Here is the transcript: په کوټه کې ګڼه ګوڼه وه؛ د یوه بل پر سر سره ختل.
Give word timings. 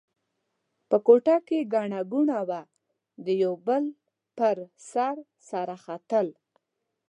په 0.89 0.97
کوټه 1.05 1.35
کې 1.47 1.59
ګڼه 1.73 2.01
ګوڼه 2.11 2.39
وه؛ 2.49 2.61
د 3.25 3.27
یوه 3.43 3.59
بل 3.67 3.83
پر 4.37 4.57
سر 4.91 5.15
سره 5.49 5.75
ختل. 5.85 6.27